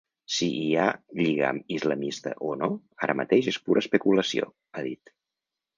Si 0.35 0.45
hi 0.61 0.69
ha 0.77 0.87
lligam 1.19 1.59
islamista 1.77 2.33
o 2.53 2.57
no, 2.63 2.73
ara 3.09 3.19
mateix 3.21 3.53
és 3.55 3.61
pura 3.69 3.87
especulació, 3.87 4.53
ha 4.81 4.89
dit. 4.93 5.19